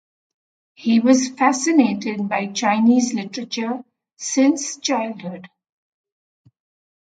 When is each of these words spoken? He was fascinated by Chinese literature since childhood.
He 0.73 0.99
was 0.99 1.29
fascinated 1.29 2.27
by 2.27 2.47
Chinese 2.47 3.13
literature 3.13 3.85
since 4.17 4.77
childhood. 4.77 5.47